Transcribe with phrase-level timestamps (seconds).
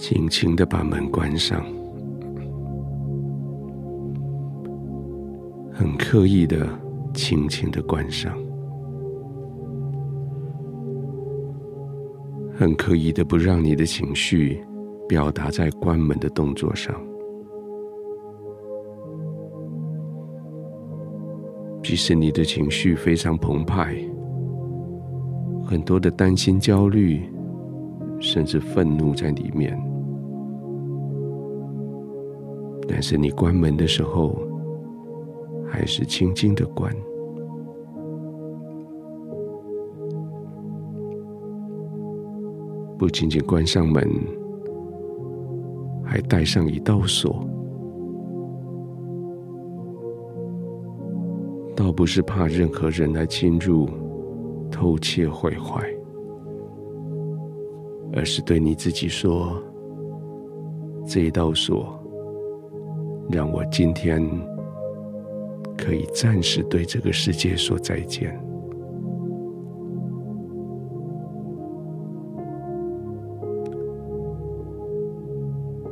[0.00, 1.62] 轻轻的把门关上，
[5.70, 6.66] 很刻意的
[7.12, 8.34] 轻轻的关上，
[12.56, 14.58] 很刻意的不让你的情绪
[15.06, 16.98] 表达在关门的动作上。
[21.82, 23.94] 即使你的情绪非常澎湃，
[25.62, 27.22] 很多的担心、焦虑，
[28.18, 29.78] 甚至愤怒在里面，
[32.92, 34.36] 但是你关门的时候，
[35.64, 36.92] 还是轻轻的关，
[42.98, 44.02] 不仅仅关上门，
[46.02, 47.46] 还带上一道锁。
[51.76, 53.88] 倒不是怕任何人来侵入、
[54.68, 55.88] 偷窃、毁坏，
[58.12, 59.62] 而是对你自己说
[61.06, 61.98] ：“这一道锁，
[63.30, 64.22] 让我今天
[65.76, 68.38] 可以暂时对这个世界说再见。”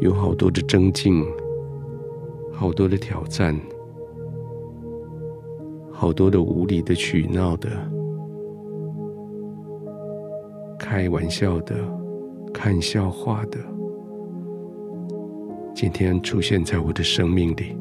[0.00, 1.24] 有好多的争竞，
[2.52, 3.58] 好多的挑战。
[5.98, 7.70] 好多的无理的取闹的，
[10.78, 11.74] 开玩笑的，
[12.52, 13.58] 看笑话的，
[15.76, 17.76] 今天出现在我的生命里。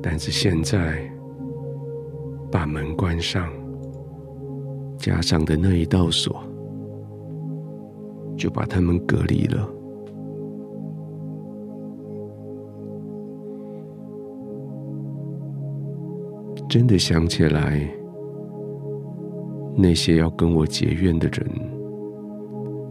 [0.00, 1.02] 但是现在
[2.48, 3.50] 把门关上，
[4.96, 6.40] 加上的那一道锁，
[8.36, 9.68] 就把他们隔离了。
[16.68, 17.84] 真的想起来，
[19.76, 21.50] 那些要跟我结怨的人，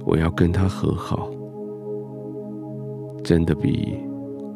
[0.06, 1.30] 我要跟他和好，
[3.26, 3.98] 真的比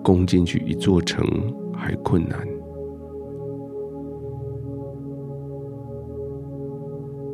[0.04, 1.26] 攻进去一座城
[1.74, 2.40] 还困难。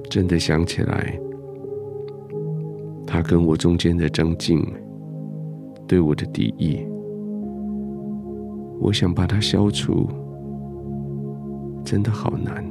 [0.10, 1.20] 真的想起来，
[3.06, 4.66] 他跟我中间的张静，
[5.86, 6.80] 对我的敌意，
[8.80, 10.08] 我想把它消除。
[11.84, 12.66] 真的好难，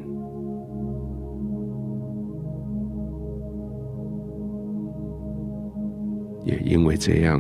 [6.45, 7.39] 也因为这样，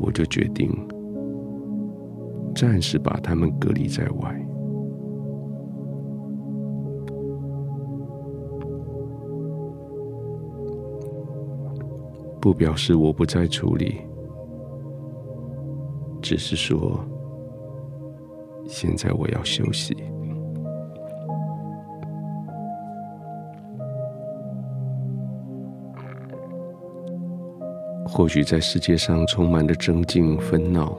[0.00, 0.70] 我就决定
[2.54, 4.46] 暂时把他们隔离在外，
[12.40, 14.00] 不表示我不再处理，
[16.22, 16.98] 只是说。
[18.70, 19.96] 现在我要休息。
[28.10, 30.98] 或许在世界上充满了争竞纷闹，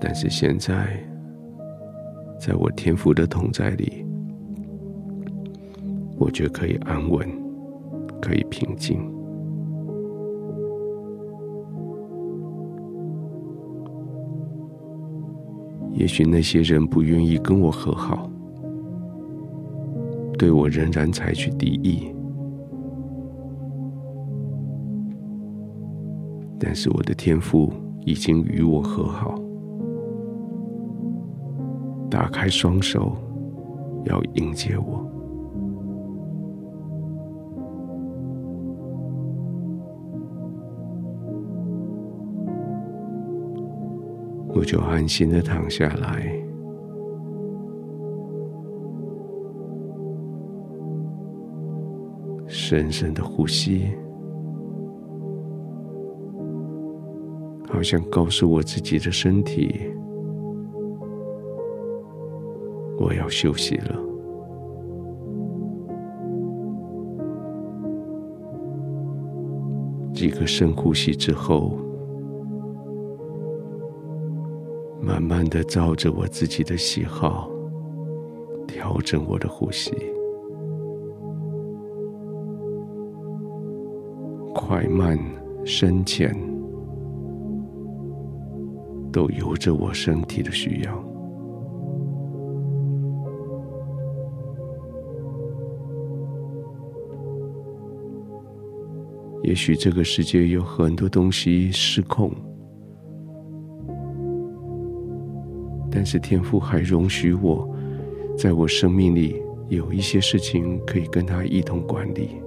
[0.00, 1.02] 但是现在，
[2.38, 4.04] 在我天父的同在里，
[6.18, 7.26] 我却可以安稳，
[8.20, 9.00] 可以平静。
[15.94, 18.30] 也许那些人不愿意跟我和好，
[20.36, 22.12] 对我仍然采取敌意，
[26.62, 27.72] 但是我的天父
[28.04, 29.34] 已经与我和好，
[32.10, 33.16] 打开双手
[34.04, 35.06] 要迎接我。
[44.52, 46.30] 我就安心的躺下来，
[52.46, 53.86] 深深的呼吸，
[57.80, 59.74] 好像告诉我自己的身体，
[62.98, 63.98] 我要休息了。
[70.12, 71.78] 几个深呼吸之后。
[75.00, 77.50] 慢慢的照着我自己的喜好
[78.68, 79.90] 调整我的呼吸，
[84.54, 85.18] 快慢
[85.64, 86.36] 深浅
[89.12, 91.04] 都由着我身体的需要。
[99.42, 102.30] 也许这个世界有很多东西失控。
[105.90, 107.68] 但是天父还容许我，
[108.38, 112.40] 在我生命里有一些事情可以跟他一同管理，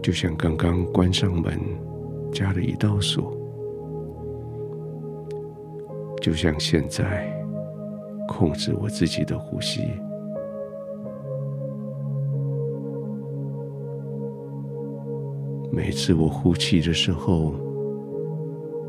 [0.00, 1.58] 就像刚刚关上门，
[2.32, 3.36] 加了一道锁，
[6.20, 7.30] 就像现在
[8.28, 9.82] 控制我自己的呼吸。
[15.72, 17.54] 每次我呼气的时候，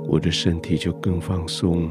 [0.07, 1.89] 我的身体就更放松。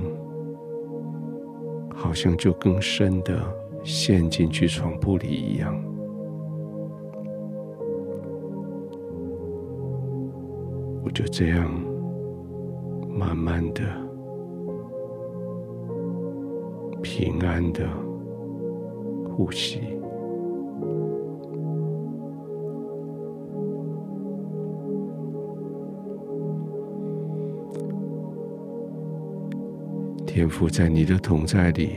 [1.93, 3.39] 好像就更深的
[3.85, 5.79] 陷进去床铺里一样，
[11.03, 11.71] 我就这样
[13.09, 13.83] 慢慢的、
[17.03, 17.89] 平安的
[19.29, 19.81] 呼吸。
[30.27, 31.91] 天父，在你的同在里，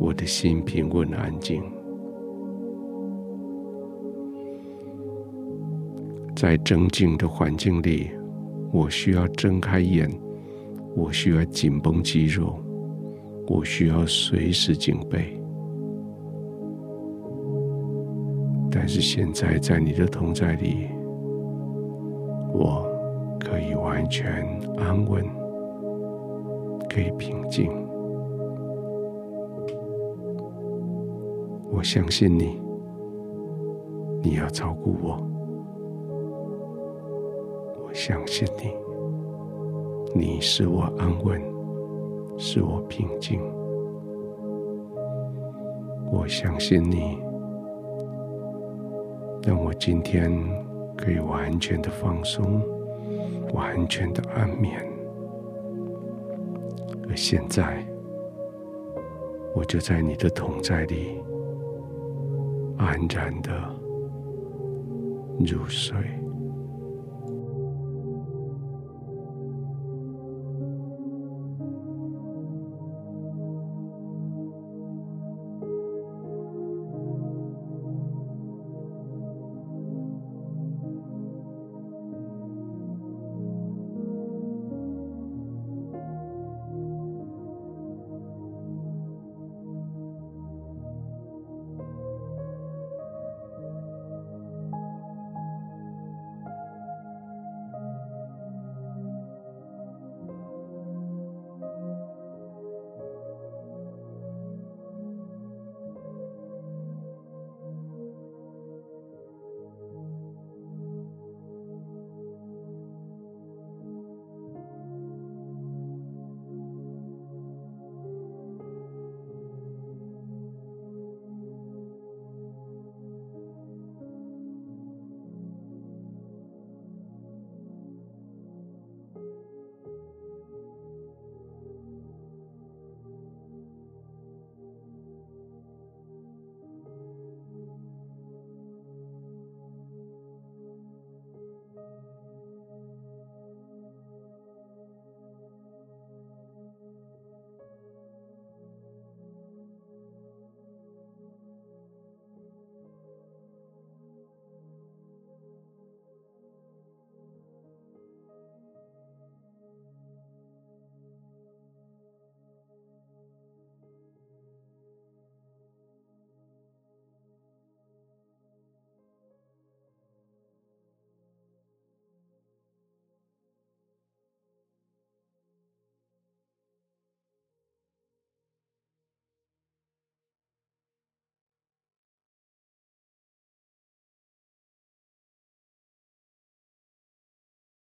[0.00, 1.77] 我的心平稳安静。
[6.38, 8.12] 在争竞的环境里，
[8.72, 10.08] 我需要睁开眼，
[10.94, 12.56] 我需要紧绷肌肉，
[13.48, 15.36] 我需要随时警备。
[18.70, 20.86] 但是现在，在你的同在里，
[22.54, 22.88] 我
[23.40, 24.46] 可以完全
[24.76, 25.26] 安稳。
[26.88, 27.68] 可以平静，
[31.72, 32.60] 我相信你，
[34.22, 35.20] 你要照顾，我
[37.98, 38.72] 相信你，
[40.14, 41.42] 你使我安稳，
[42.38, 43.40] 使我平静，
[46.08, 47.18] 我相信你，
[49.42, 50.32] 让我今天
[50.96, 52.62] 可以完全的放松，
[53.52, 54.80] 完全的安眠。
[57.08, 57.84] 而现在，
[59.56, 61.20] 我就在你的同在里
[62.76, 63.50] 安然的
[65.40, 65.96] 入睡。